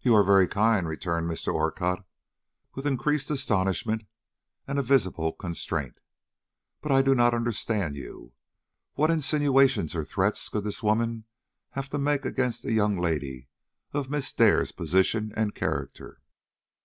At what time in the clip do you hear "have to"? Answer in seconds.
11.78-11.98